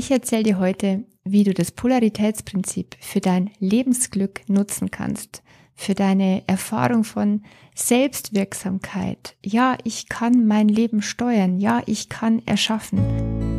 [0.00, 5.42] Ich erzähle dir heute, wie du das Polaritätsprinzip für dein Lebensglück nutzen kannst,
[5.74, 7.42] für deine Erfahrung von
[7.74, 9.36] Selbstwirksamkeit.
[9.44, 11.58] Ja, ich kann mein Leben steuern.
[11.58, 13.49] Ja, ich kann erschaffen.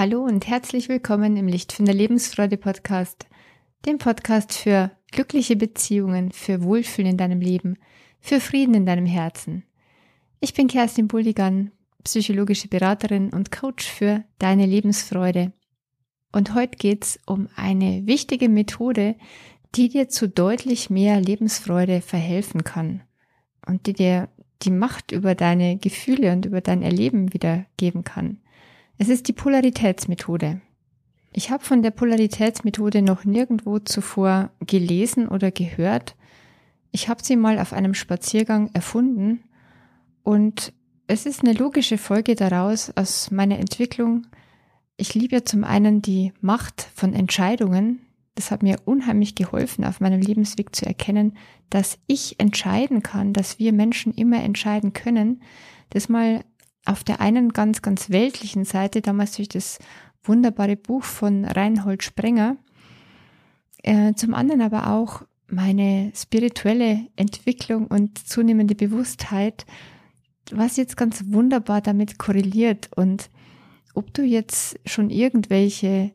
[0.00, 3.26] Hallo und herzlich willkommen im Lichtfinder Lebensfreude Podcast,
[3.84, 7.76] dem Podcast für glückliche Beziehungen, für Wohlfühlen in deinem Leben,
[8.18, 9.62] für Frieden in deinem Herzen.
[10.40, 11.70] Ich bin Kerstin Buldigan,
[12.02, 15.52] psychologische Beraterin und Coach für deine Lebensfreude.
[16.32, 19.16] Und heute geht's um eine wichtige Methode,
[19.74, 23.02] die dir zu deutlich mehr Lebensfreude verhelfen kann
[23.66, 24.30] und die dir
[24.62, 28.38] die Macht über deine Gefühle und über dein Erleben wiedergeben kann.
[29.02, 30.60] Es ist die Polaritätsmethode.
[31.32, 36.16] Ich habe von der Polaritätsmethode noch nirgendwo zuvor gelesen oder gehört.
[36.92, 39.42] Ich habe sie mal auf einem Spaziergang erfunden
[40.22, 40.74] und
[41.06, 44.26] es ist eine logische Folge daraus aus meiner Entwicklung.
[44.98, 48.00] Ich liebe ja zum einen die Macht von Entscheidungen.
[48.34, 51.38] Das hat mir unheimlich geholfen, auf meinem Lebensweg zu erkennen,
[51.70, 55.40] dass ich entscheiden kann, dass wir Menschen immer entscheiden können.
[55.88, 56.44] Das mal
[56.84, 59.78] auf der einen ganz, ganz weltlichen Seite, damals durch das
[60.22, 62.56] wunderbare Buch von Reinhold Sprenger,
[63.82, 69.66] äh, zum anderen aber auch meine spirituelle Entwicklung und zunehmende Bewusstheit,
[70.52, 73.30] was jetzt ganz wunderbar damit korreliert und
[73.94, 76.12] ob du jetzt schon irgendwelche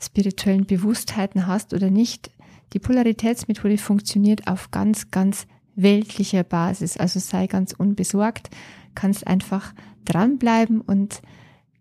[0.00, 2.30] spirituellen Bewusstheiten hast oder nicht,
[2.72, 6.96] die Polaritätsmethode funktioniert auf ganz, ganz weltlicher Basis.
[6.96, 8.50] Also sei ganz unbesorgt,
[8.94, 9.74] kannst einfach
[10.04, 11.22] dranbleiben und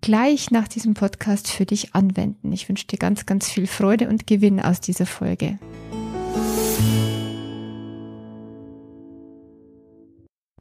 [0.02, 2.52] gleich nach diesem Podcast für dich anwenden.
[2.52, 5.60] Ich wünsche dir ganz, ganz viel Freude und Gewinn aus dieser Folge.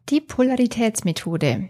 [0.09, 1.69] Die Polaritätsmethode.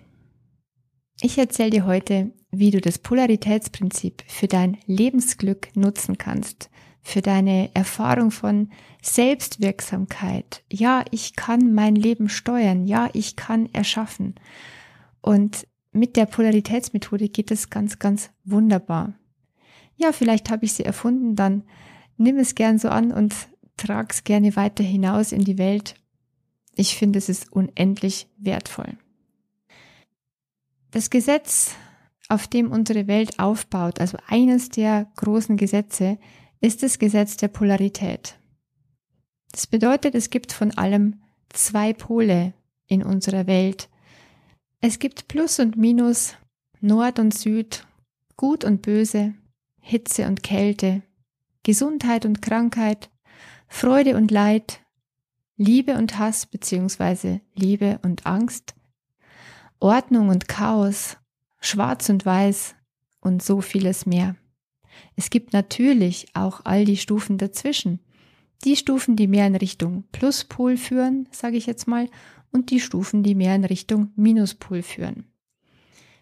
[1.23, 6.71] Ich erzähle dir heute, wie du das Polaritätsprinzip für dein Lebensglück nutzen kannst,
[7.03, 8.71] für deine Erfahrung von
[9.01, 10.63] Selbstwirksamkeit.
[10.71, 12.87] Ja, ich kann mein Leben steuern.
[12.87, 14.35] Ja, ich kann erschaffen.
[15.21, 19.15] Und mit der Polaritätsmethode geht es ganz, ganz wunderbar.
[19.97, 21.65] Ja, vielleicht habe ich sie erfunden, dann
[22.17, 23.34] nimm es gern so an und
[23.77, 25.95] trag es gerne weiter hinaus in die Welt.
[26.75, 28.99] Ich finde, es ist unendlich wertvoll.
[30.91, 31.75] Das Gesetz,
[32.28, 36.19] auf dem unsere Welt aufbaut, also eines der großen Gesetze,
[36.61, 38.39] ist das Gesetz der Polarität.
[39.53, 42.55] Das bedeutet, es gibt von allem zwei Pole
[42.87, 43.89] in unserer Welt,
[44.87, 46.37] es gibt Plus und Minus,
[46.81, 47.85] Nord und Süd,
[48.37, 49.35] Gut und Böse,
[49.81, 51.03] Hitze und Kälte,
[51.65, 53.11] Gesundheit und Krankheit,
[53.67, 54.81] Freude und Leid,
[55.57, 57.41] Liebe und Hass bzw.
[57.57, 58.77] Liebe und Angst,
[59.81, 61.17] Ordnung und Chaos,
[61.59, 62.77] Schwarz und Weiß
[63.21, 64.37] und so vieles mehr.
[65.17, 67.99] Es gibt natürlich auch all die Stufen dazwischen.
[68.65, 72.09] Die Stufen, die mehr in Richtung Pluspol führen, sage ich jetzt mal,
[72.53, 75.25] und die Stufen, die mehr in Richtung Minuspol führen.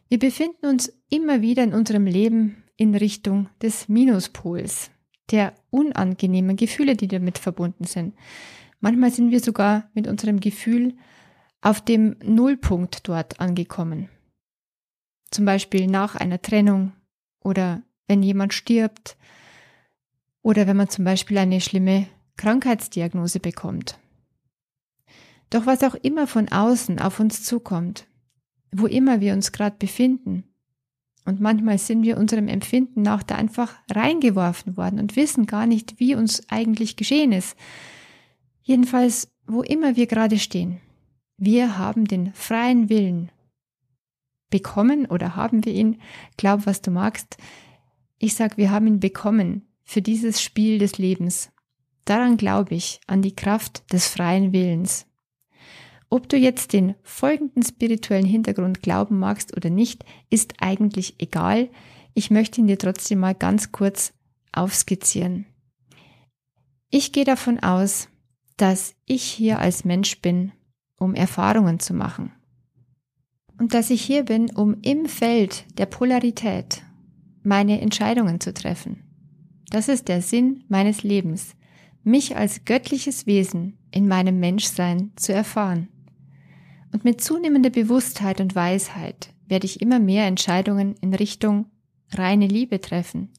[0.09, 4.91] Wir befinden uns immer wieder in unserem Leben in Richtung des Minuspols,
[5.31, 8.15] der unangenehmen Gefühle, die damit verbunden sind.
[8.81, 10.95] Manchmal sind wir sogar mit unserem Gefühl
[11.62, 14.09] auf dem Nullpunkt dort angekommen.
[15.31, 16.93] Zum Beispiel nach einer Trennung
[17.41, 19.17] oder wenn jemand stirbt
[20.43, 22.06] oder wenn man zum Beispiel eine schlimme
[22.37, 23.99] Krankheitsdiagnose bekommt.
[25.55, 28.09] Doch was auch immer von außen auf uns zukommt,
[28.73, 30.43] wo immer wir uns gerade befinden,
[31.25, 36.01] und manchmal sind wir unserem Empfinden nach da einfach reingeworfen worden und wissen gar nicht,
[36.01, 37.57] wie uns eigentlich geschehen ist.
[38.63, 40.81] Jedenfalls, wo immer wir gerade stehen,
[41.37, 43.31] wir haben den freien Willen
[44.51, 46.01] bekommen oder haben wir ihn,
[46.37, 47.37] glaub, was du magst.
[48.19, 51.53] Ich sag, wir haben ihn bekommen für dieses Spiel des Lebens.
[52.07, 55.07] Daran glaube ich, an die Kraft des freien Willens.
[56.11, 61.69] Ob du jetzt den folgenden spirituellen Hintergrund glauben magst oder nicht, ist eigentlich egal.
[62.15, 64.12] Ich möchte ihn dir trotzdem mal ganz kurz
[64.53, 65.47] aufskizzieren.
[66.91, 68.09] Ich gehe davon aus,
[68.56, 70.53] dass ich hier als Mensch bin,
[70.97, 72.33] um Erfahrungen zu machen.
[73.59, 76.83] Und dass ich hier bin, um im Feld der Polarität
[77.43, 79.03] meine Entscheidungen zu treffen.
[79.71, 81.57] Das ist der Sinn meines Lebens,
[82.05, 85.89] mich als göttliches Wesen in meinem Menschsein zu erfahren.
[86.94, 91.67] Und mit zunehmender Bewusstheit und Weisheit werde ich immer mehr Entscheidungen in Richtung
[92.12, 93.31] reine Liebe treffen.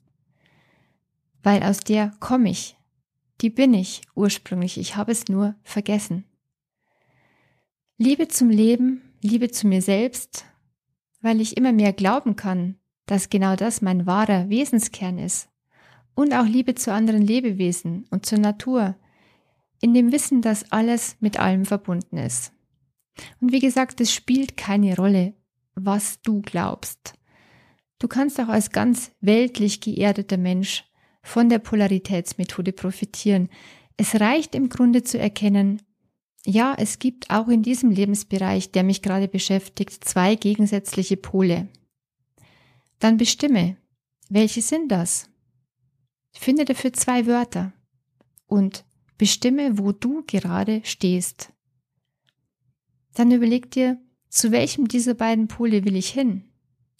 [1.41, 2.75] weil aus der komme ich.
[3.39, 6.25] Die bin ich ursprünglich, ich habe es nur vergessen.
[7.97, 10.45] Liebe zum Leben, Liebe zu mir selbst,
[11.21, 12.75] weil ich immer mehr glauben kann,
[13.05, 15.47] dass genau das mein wahrer Wesenskern ist.
[16.15, 18.95] Und auch Liebe zu anderen Lebewesen und zur Natur,
[19.81, 22.54] in dem Wissen, dass alles mit allem verbunden ist.
[23.39, 25.33] Und wie gesagt, es spielt keine Rolle,
[25.75, 27.13] was du glaubst.
[27.99, 30.83] Du kannst auch als ganz weltlich geerdeter Mensch
[31.23, 33.49] von der Polaritätsmethode profitieren.
[33.97, 35.81] Es reicht im Grunde zu erkennen,
[36.45, 41.67] ja, es gibt auch in diesem Lebensbereich, der mich gerade beschäftigt, zwei gegensätzliche Pole.
[42.99, 43.77] Dann bestimme,
[44.29, 45.29] welche sind das?
[46.33, 47.73] Finde dafür zwei Wörter
[48.45, 48.85] und
[49.17, 51.51] bestimme, wo du gerade stehst.
[53.15, 56.43] Dann überleg dir, zu welchem dieser beiden Pole will ich hin?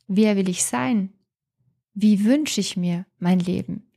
[0.08, 1.14] Wer will ich sein?
[1.94, 3.92] Wie wünsche ich mir mein Leben?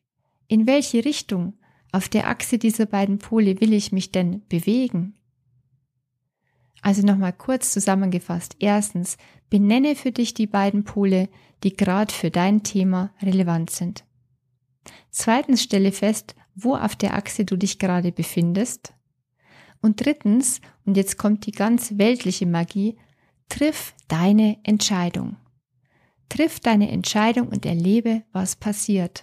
[0.48, 1.54] In welche Richtung
[1.92, 5.14] auf der Achse dieser beiden Pole will ich mich denn bewegen?
[6.82, 8.56] Also nochmal kurz zusammengefasst.
[8.58, 9.16] Erstens,
[9.50, 11.28] benenne für dich die beiden Pole,
[11.62, 14.04] die gerade für dein Thema relevant sind.
[15.10, 18.94] Zweitens, stelle fest, wo auf der Achse du dich gerade befindest.
[19.80, 22.96] Und drittens, und jetzt kommt die ganz weltliche Magie,
[23.48, 25.36] triff deine Entscheidung.
[26.28, 29.22] Triff deine Entscheidung und erlebe, was passiert.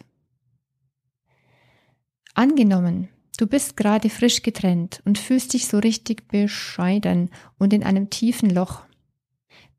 [2.33, 8.09] Angenommen, du bist gerade frisch getrennt und fühlst dich so richtig bescheiden und in einem
[8.09, 8.81] tiefen Loch.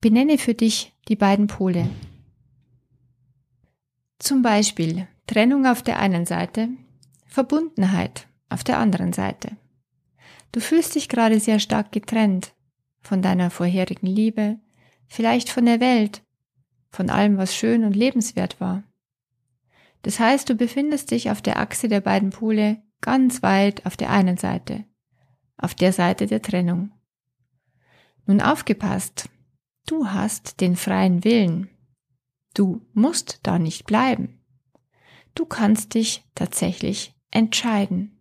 [0.01, 1.89] Benenne für dich die beiden Pole.
[4.19, 6.69] Zum Beispiel Trennung auf der einen Seite,
[7.27, 9.57] Verbundenheit auf der anderen Seite.
[10.57, 12.55] Du fühlst dich gerade sehr stark getrennt
[13.03, 14.59] von deiner vorherigen Liebe,
[15.07, 16.23] vielleicht von der Welt,
[16.89, 18.83] von allem, was schön und lebenswert war.
[20.01, 24.09] Das heißt, du befindest dich auf der Achse der beiden Pole ganz weit auf der
[24.09, 24.87] einen Seite,
[25.59, 26.91] auf der Seite der Trennung.
[28.25, 29.29] Nun aufgepasst,
[29.85, 31.69] du hast den freien Willen.
[32.55, 34.41] Du musst da nicht bleiben.
[35.35, 38.16] Du kannst dich tatsächlich entscheiden.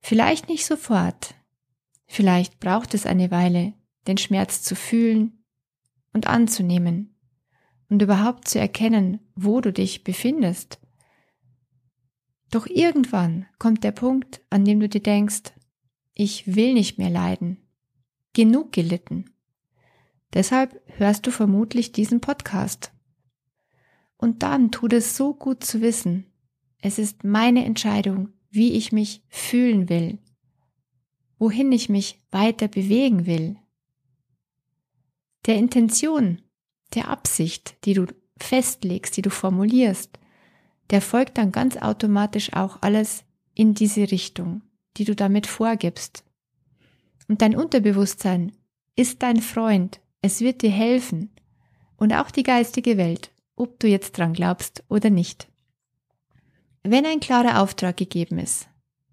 [0.00, 1.34] Vielleicht nicht sofort,
[2.06, 3.74] vielleicht braucht es eine Weile,
[4.06, 5.44] den Schmerz zu fühlen
[6.12, 7.14] und anzunehmen
[7.88, 10.80] und überhaupt zu erkennen, wo du dich befindest.
[12.50, 15.52] Doch irgendwann kommt der Punkt, an dem du dir denkst,
[16.14, 17.58] ich will nicht mehr leiden.
[18.32, 19.30] Genug gelitten.
[20.32, 22.92] Deshalb hörst du vermutlich diesen Podcast.
[24.16, 26.26] Und dann tut es so gut zu wissen,
[26.82, 30.18] es ist meine Entscheidung, wie ich mich fühlen will,
[31.38, 33.56] wohin ich mich weiter bewegen will.
[35.46, 36.42] Der Intention,
[36.94, 38.06] der Absicht, die du
[38.36, 40.18] festlegst, die du formulierst,
[40.90, 43.24] der folgt dann ganz automatisch auch alles
[43.54, 44.62] in diese Richtung,
[44.96, 46.24] die du damit vorgibst.
[47.28, 48.52] Und dein Unterbewusstsein
[48.96, 51.30] ist dein Freund, es wird dir helfen
[51.96, 55.49] und auch die geistige Welt, ob du jetzt dran glaubst oder nicht.
[56.82, 58.68] Wenn ein klarer Auftrag gegeben ist,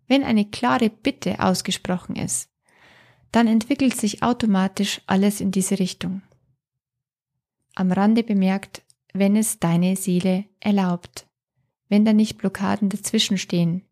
[0.08, 2.50] wenn eine klare Bitte ausgesprochen ist,
[3.32, 6.22] dann entwickelt sich automatisch alles in diese Richtung.
[7.76, 8.84] Am Rande bemerkt,
[9.14, 11.28] wenn es deine Seele erlaubt,
[11.90, 13.86] wenn da nicht Blockaden dazwischen stehen,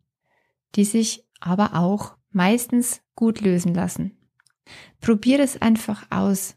[0.76, 4.18] die sich aber auch meistens gut lösen lassen.
[5.02, 6.56] Probier es einfach aus.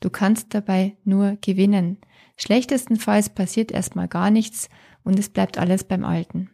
[0.00, 1.98] Du kannst dabei nur gewinnen.
[2.36, 4.68] Schlechtestenfalls passiert erstmal gar nichts
[5.04, 6.50] und es bleibt alles beim Alten.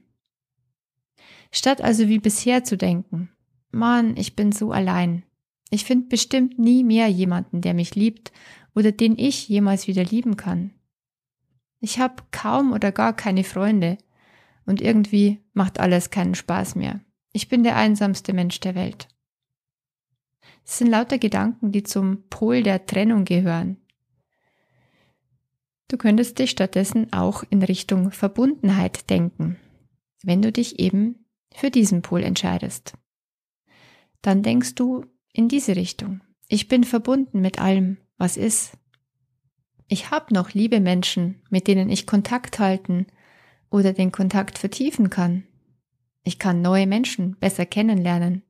[1.51, 3.31] Statt also wie bisher zu denken,
[3.73, 5.25] Mann, ich bin so allein.
[5.71, 8.33] Ich finde bestimmt nie mehr jemanden, der mich liebt
[8.75, 10.73] oder den ich jemals wieder lieben kann.
[11.81, 13.99] Ich habe kaum oder gar keine Freunde
[14.67, 17.01] und irgendwie macht alles keinen Spaß mehr.
[17.33, 19.09] Ich bin der einsamste Mensch der Welt.
[20.65, 23.79] Es sind lauter Gedanken, die zum Pol der Trennung gehören.
[25.89, 29.59] Du könntest dich stattdessen auch in Richtung Verbundenheit denken,
[30.23, 32.95] wenn du dich eben für diesen Pol entscheidest.
[34.23, 36.23] Dann denkst du in diese Richtung.
[36.49, 38.73] Ich bin verbunden mit allem, was ist.
[39.89, 43.07] Ich habe noch liebe Menschen, mit denen ich Kontakt halten
[43.69, 45.45] oder den Kontakt vertiefen kann.
[46.25, 48.43] Ich kann neue Menschen besser kennenlernen.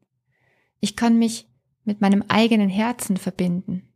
[0.81, 1.49] Ich kann mich
[1.85, 3.89] mit meinem eigenen Herzen verbinden.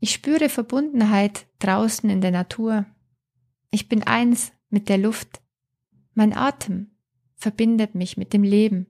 [0.00, 2.86] Ich spüre Verbundenheit draußen in der Natur.
[3.70, 5.40] Ich bin eins mit der Luft.
[6.14, 6.90] Mein Atem
[7.36, 8.86] verbindet mich mit dem Leben.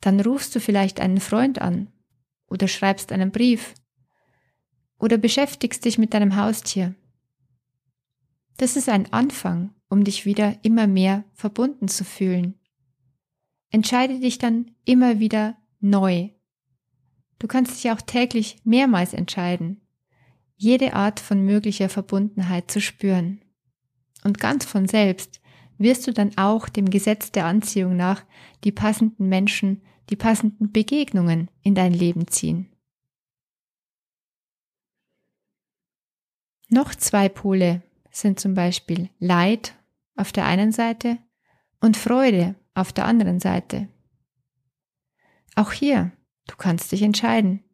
[0.00, 1.88] Dann rufst du vielleicht einen Freund an
[2.48, 3.74] oder schreibst einen Brief
[4.98, 6.94] oder beschäftigst dich mit deinem Haustier.
[8.58, 12.54] Das ist ein Anfang um dich wieder immer mehr verbunden zu fühlen.
[13.70, 16.30] Entscheide dich dann immer wieder neu.
[17.38, 19.80] Du kannst dich auch täglich mehrmals entscheiden,
[20.56, 23.40] jede Art von möglicher Verbundenheit zu spüren.
[24.24, 25.40] Und ganz von selbst
[25.78, 28.22] wirst du dann auch dem Gesetz der Anziehung nach
[28.64, 32.68] die passenden Menschen, die passenden Begegnungen in dein Leben ziehen.
[36.68, 39.74] Noch zwei Pole sind zum Beispiel Leid
[40.14, 41.18] auf der einen Seite
[41.80, 43.88] und Freude auf der anderen Seite.
[45.56, 46.12] Auch hier,
[46.46, 47.64] du kannst dich entscheiden.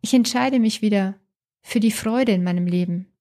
[0.00, 1.18] Ich entscheide mich wieder
[1.62, 3.12] für die Freude in meinem Leben.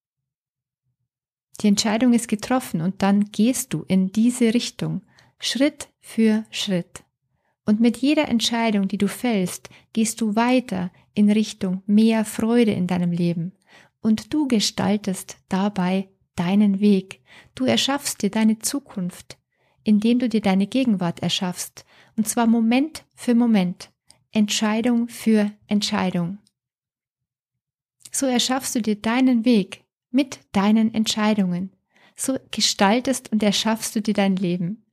[1.62, 5.02] Die Entscheidung ist getroffen und dann gehst du in diese Richtung,
[5.40, 7.04] Schritt für Schritt.
[7.66, 12.88] Und mit jeder Entscheidung, die du fällst, gehst du weiter in Richtung mehr Freude in
[12.88, 13.54] deinem Leben.
[14.02, 17.22] Und du gestaltest dabei deinen Weg.
[17.54, 19.38] Du erschaffst dir deine Zukunft,
[19.84, 21.86] indem du dir deine Gegenwart erschaffst.
[22.16, 23.92] Und zwar Moment für Moment,
[24.32, 26.40] Entscheidung für Entscheidung.
[28.12, 31.72] So erschaffst du dir deinen Weg mit deinen Entscheidungen.
[32.16, 34.86] So gestaltest und erschaffst du dir dein Leben.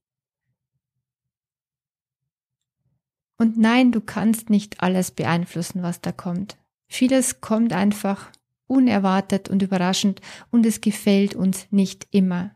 [3.37, 6.57] Und nein, du kannst nicht alles beeinflussen, was da kommt.
[6.89, 8.33] Vieles kommt einfach
[8.67, 10.21] unerwartet und überraschend
[10.51, 12.55] und es gefällt uns nicht immer.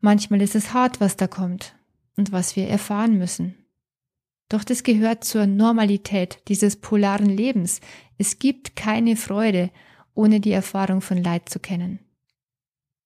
[0.00, 1.74] Manchmal ist es hart, was da kommt
[2.16, 3.54] und was wir erfahren müssen.
[4.48, 7.80] Doch das gehört zur Normalität dieses polaren Lebens.
[8.18, 9.70] Es gibt keine Freude,
[10.14, 12.00] ohne die Erfahrung von Leid zu kennen.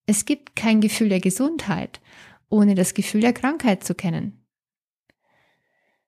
[0.07, 2.01] Es gibt kein Gefühl der Gesundheit,
[2.49, 4.45] ohne das Gefühl der Krankheit zu kennen.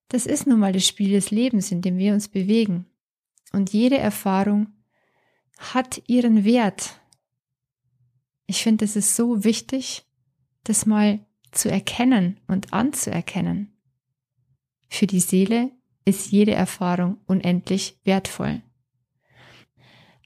[0.09, 2.87] Das ist nun mal das Spiel des Lebens, in dem wir uns bewegen.
[3.53, 4.69] Und jede Erfahrung
[5.59, 7.01] hat ihren Wert.
[8.47, 10.05] Ich finde, es ist so wichtig,
[10.65, 11.21] das mal
[11.53, 13.73] zu erkennen und anzuerkennen.
[14.89, 15.71] Für die Seele
[16.05, 18.63] ist jede Erfahrung unendlich wertvoll.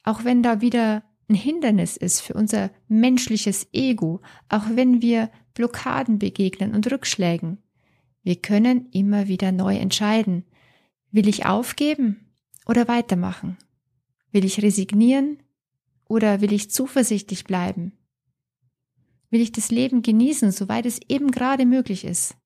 [0.05, 6.19] Auch wenn da wieder ein Hindernis ist für unser menschliches Ego, auch wenn wir Blockaden
[6.19, 7.59] begegnen und Rückschlägen,
[8.23, 10.45] wir können immer wieder neu entscheiden.
[11.11, 12.33] Will ich aufgeben
[12.67, 13.59] oder weitermachen?
[14.31, 15.43] Will ich resignieren
[16.07, 17.93] oder will ich zuversichtlich bleiben?
[19.33, 22.37] Will ich das Leben genießen, soweit es eben gerade möglich ist?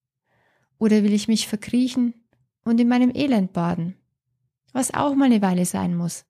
[0.79, 2.15] Oder will ich mich verkriechen
[2.65, 3.97] und in meinem Elend baden,
[4.73, 6.25] was auch mal eine Weile sein muss?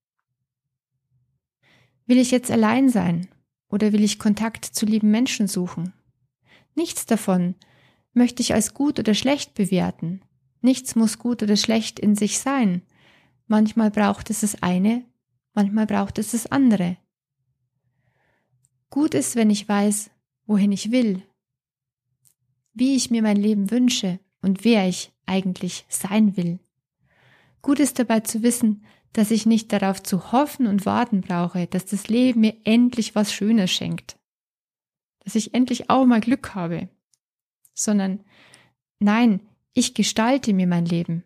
[2.07, 3.29] Will ich jetzt allein sein
[3.69, 5.93] oder will ich Kontakt zu lieben Menschen suchen?
[6.75, 7.55] Nichts davon
[8.13, 10.23] möchte ich als gut oder schlecht bewerten.
[10.61, 12.83] Nichts muss gut oder schlecht in sich sein.
[13.47, 15.05] Manchmal braucht es das eine
[15.57, 16.99] manchmal braucht es das andere.
[18.91, 20.11] Gut ist, wenn ich weiß,
[20.47, 21.23] wohin ich will,
[22.73, 26.59] wie ich mir mein Leben wünsche und wer ich eigentlich sein will.
[27.63, 31.87] Gut ist dabei zu wissen, dass ich nicht darauf zu hoffen und warten brauche, dass
[31.87, 34.19] das Leben mir endlich was Schönes schenkt,
[35.25, 36.89] dass ich endlich auch mal Glück habe,
[37.75, 38.21] sondern
[38.99, 39.41] nein,
[39.73, 41.25] ich gestalte mir mein Leben,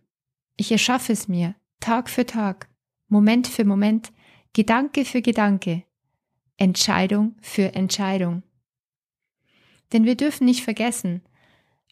[0.56, 2.68] ich erschaffe es mir Tag für Tag,
[3.08, 4.12] Moment für Moment,
[4.52, 5.82] Gedanke für Gedanke,
[6.56, 8.42] Entscheidung für Entscheidung.
[9.92, 11.22] Denn wir dürfen nicht vergessen,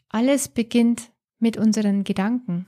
[0.09, 2.65] alles beginnt mit unseren Gedanken.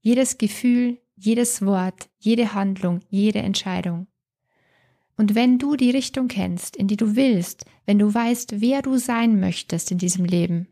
[0.00, 4.06] Jedes Gefühl, jedes Wort, jede Handlung, jede Entscheidung.
[5.16, 8.96] Und wenn du die Richtung kennst, in die du willst, wenn du weißt, wer du
[8.96, 10.68] sein möchtest in diesem Leben,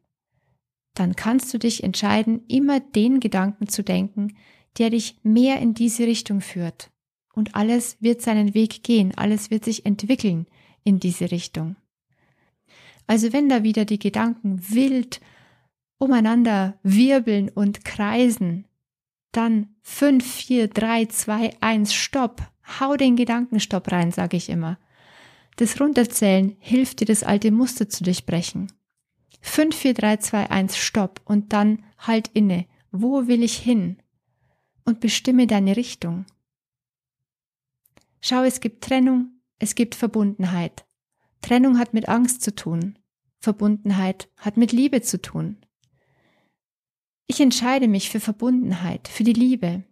[0.94, 4.36] dann kannst du dich entscheiden, immer den Gedanken zu denken,
[4.78, 6.90] der dich mehr in diese Richtung führt
[7.34, 10.46] und alles wird seinen Weg gehen, alles wird sich entwickeln
[10.82, 11.76] in diese Richtung.
[13.08, 15.20] Also wenn da wieder die Gedanken wild
[15.98, 18.66] umeinander wirbeln und kreisen,
[19.32, 22.42] dann 5, 4, 3, 2, 1, Stopp.
[22.78, 24.78] Hau den Gedankenstopp rein, sage ich immer.
[25.56, 28.70] Das Runterzählen hilft dir, das alte Muster zu durchbrechen.
[29.40, 32.66] 5, 4, 3, 2, 1, Stopp und dann halt inne.
[32.92, 33.96] Wo will ich hin?
[34.84, 36.26] Und bestimme deine Richtung.
[38.20, 40.84] Schau, es gibt Trennung, es gibt Verbundenheit.
[41.40, 42.97] Trennung hat mit Angst zu tun.
[43.40, 45.58] Verbundenheit hat mit Liebe zu tun.
[47.26, 49.84] Ich entscheide mich für Verbundenheit, für die Liebe.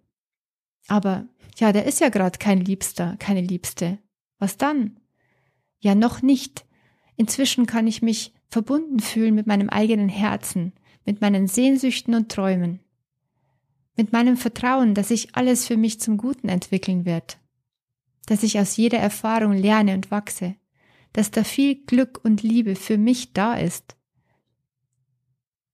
[0.89, 1.27] Aber
[1.59, 3.99] ja, der ist ja gerade kein Liebster, keine Liebste.
[4.39, 4.99] Was dann?
[5.79, 6.67] Ja, noch nicht.
[7.17, 10.73] Inzwischen kann ich mich verbunden fühlen mit meinem eigenen Herzen,
[11.05, 12.81] mit meinen Sehnsüchten und Träumen,
[13.97, 17.39] mit meinem Vertrauen, dass sich alles für mich zum Guten entwickeln wird,
[18.27, 20.57] dass ich aus jeder Erfahrung lerne und wachse,
[21.17, 23.97] dass da viel Glück und Liebe für mich da ist,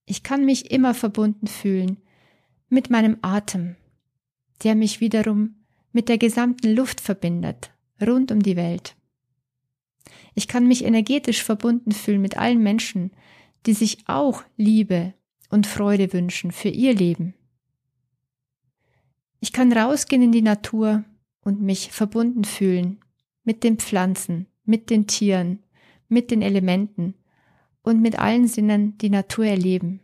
[0.05, 1.97] Ich kann mich immer verbunden fühlen
[2.69, 3.75] mit meinem Atem,
[4.63, 8.95] der mich wiederum mit der gesamten Luft verbindet, rund um die Welt.
[10.35, 13.11] Ich kann mich energetisch verbunden fühlen mit allen Menschen,
[13.67, 15.13] die sich auch Liebe
[15.51, 17.35] und Freude wünschen für ihr Leben.
[19.41, 21.05] Ich kann rausgehen in die Natur
[21.41, 23.01] und mich verbunden fühlen
[23.43, 25.63] mit den Pflanzen, mit den Tieren,
[26.09, 27.15] mit den Elementen
[27.83, 30.01] und mit allen Sinnen die Natur erleben.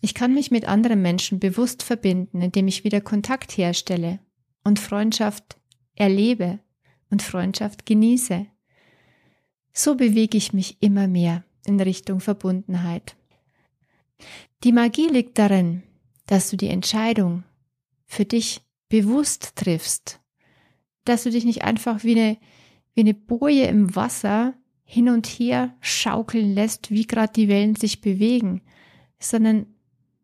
[0.00, 4.18] Ich kann mich mit anderen Menschen bewusst verbinden, indem ich wieder Kontakt herstelle
[4.64, 5.56] und Freundschaft
[5.94, 6.58] erlebe
[7.10, 8.46] und Freundschaft genieße.
[9.72, 13.16] So bewege ich mich immer mehr in Richtung Verbundenheit.
[14.64, 15.82] Die Magie liegt darin,
[16.26, 17.44] dass du die Entscheidung
[18.04, 20.20] für dich bewusst triffst,
[21.04, 22.38] dass du dich nicht einfach wie eine,
[22.94, 28.00] wie eine Boje im Wasser hin und her schaukeln lässt, wie gerade die Wellen sich
[28.00, 28.60] bewegen,
[29.18, 29.66] sondern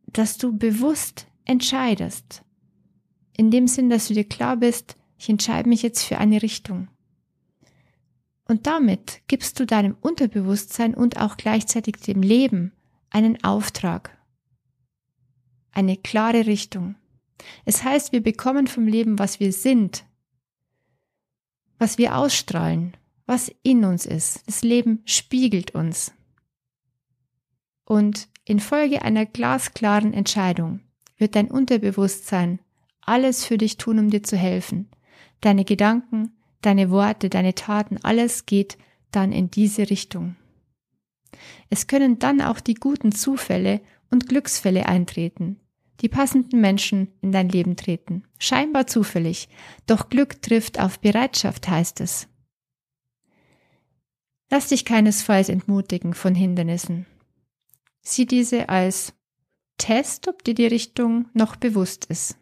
[0.07, 2.43] dass du bewusst entscheidest.
[3.37, 6.89] In dem Sinn, dass du dir klar bist, ich entscheide mich jetzt für eine Richtung.
[8.47, 12.73] Und damit gibst du deinem Unterbewusstsein und auch gleichzeitig dem Leben
[13.11, 14.19] einen Auftrag,
[15.73, 16.97] eine klare Richtung.
[17.65, 20.05] Es heißt, wir bekommen vom Leben, was wir sind,
[21.79, 24.43] was wir ausstrahlen, was in uns ist.
[24.47, 26.13] Das Leben spiegelt uns.
[27.85, 30.81] Und Infolge einer glasklaren Entscheidung
[31.17, 32.61] wird dein Unterbewusstsein
[33.01, 34.91] alles für dich tun, um dir zu helfen.
[35.41, 38.77] Deine Gedanken, deine Worte, deine Taten, alles geht
[39.11, 40.37] dann in diese Richtung.
[41.71, 43.81] Es können dann auch die guten Zufälle
[44.11, 45.61] und Glücksfälle eintreten,
[46.01, 48.25] die passenden Menschen in dein Leben treten.
[48.39, 49.49] Scheinbar zufällig,
[49.87, 52.29] doch Glück trifft auf Bereitschaft, heißt es.
[54.51, 57.07] Lass dich keinesfalls entmutigen von Hindernissen.
[58.01, 59.13] Sieh diese als
[59.77, 62.39] Test, ob dir die Richtung noch bewusst ist.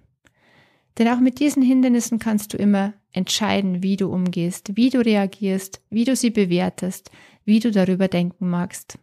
[0.99, 5.83] Denn auch mit diesen Hindernissen kannst du immer entscheiden, wie du umgehst, wie du reagierst,
[5.90, 7.11] wie du sie bewertest,
[7.45, 8.99] wie du darüber denken magst.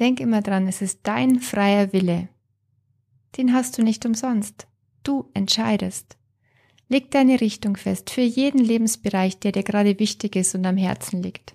[0.00, 2.28] Denk immer dran, es ist dein freier Wille.
[3.36, 4.66] Den hast du nicht umsonst.
[5.02, 6.16] Du entscheidest.
[6.88, 11.22] Leg deine Richtung fest für jeden Lebensbereich, der dir gerade wichtig ist und am Herzen
[11.22, 11.54] liegt.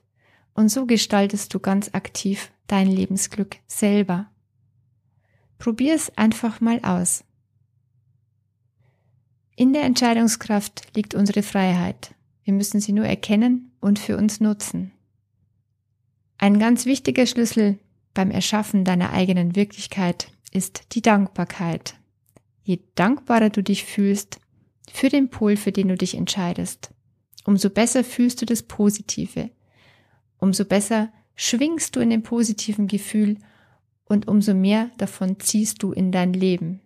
[0.53, 4.29] Und so gestaltest du ganz aktiv dein Lebensglück selber.
[5.57, 7.23] Probier's einfach mal aus.
[9.55, 12.13] In der Entscheidungskraft liegt unsere Freiheit.
[12.43, 14.91] Wir müssen sie nur erkennen und für uns nutzen.
[16.37, 17.79] Ein ganz wichtiger Schlüssel
[18.13, 21.95] beim Erschaffen deiner eigenen Wirklichkeit ist die Dankbarkeit.
[22.63, 24.39] Je dankbarer du dich fühlst
[24.91, 26.91] für den Pol, für den du dich entscheidest,
[27.45, 29.49] umso besser fühlst du das Positive,
[30.37, 33.37] umso besser schwingst du in dem positiven Gefühl
[34.05, 36.81] und umso mehr davon ziehst du in dein Leben.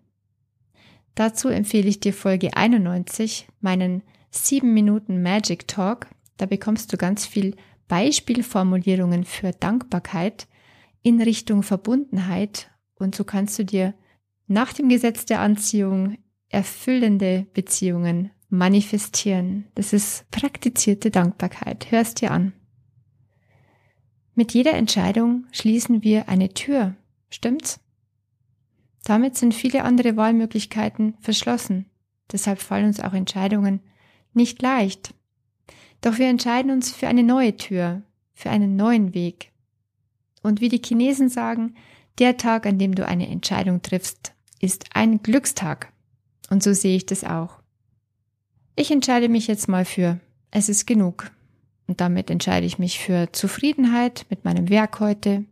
[1.15, 6.07] Dazu empfehle ich dir Folge 91, meinen 7 Minuten Magic Talk.
[6.37, 7.55] Da bekommst du ganz viel
[7.87, 10.47] Beispielformulierungen für Dankbarkeit
[11.07, 13.93] in Richtung Verbundenheit und so kannst du dir
[14.47, 16.17] nach dem Gesetz der Anziehung
[16.49, 19.69] erfüllende Beziehungen manifestieren.
[19.73, 21.91] Das ist praktizierte Dankbarkeit.
[21.91, 22.51] Hörst dir an.
[24.35, 26.97] Mit jeder Entscheidung schließen wir eine Tür.
[27.29, 27.79] Stimmt's?
[29.05, 31.89] Damit sind viele andere Wahlmöglichkeiten verschlossen.
[32.33, 33.79] Deshalb fallen uns auch Entscheidungen
[34.33, 35.13] nicht leicht.
[36.01, 38.01] Doch wir entscheiden uns für eine neue Tür,
[38.33, 39.53] für einen neuen Weg.
[40.47, 41.75] Und wie die Chinesen sagen,
[42.19, 44.31] der Tag, an dem du eine Entscheidung triffst,
[44.61, 45.91] ist ein Glückstag.
[46.49, 47.59] Und so sehe ich das auch.
[48.77, 51.31] Ich entscheide mich jetzt mal für es ist genug.
[51.87, 55.43] Und damit entscheide ich mich für Zufriedenheit mit meinem Werk heute,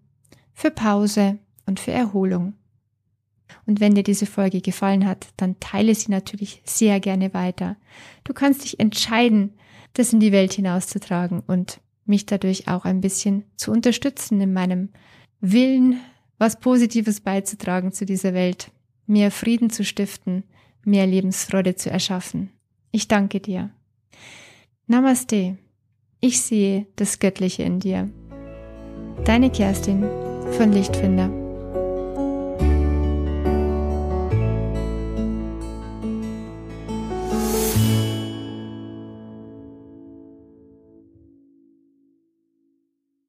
[0.53, 2.53] für Pause und für Erholung.
[3.65, 7.75] Und wenn dir diese Folge gefallen hat, dann teile sie natürlich sehr gerne weiter.
[8.23, 9.55] Du kannst dich entscheiden,
[9.91, 14.89] das in die Welt hinauszutragen und mich dadurch auch ein bisschen zu unterstützen in meinem
[15.41, 16.00] Willen,
[16.38, 18.72] was Positives beizutragen zu dieser Welt,
[19.08, 20.44] mehr Frieden zu stiften,
[20.84, 22.52] mehr Lebensfreude zu erschaffen.
[22.91, 23.72] Ich danke dir.
[24.88, 25.58] Namaste.
[26.22, 28.10] Ich sehe das Göttliche in dir.
[29.26, 30.04] Deine Kerstin
[30.52, 31.44] von Lichtfinder.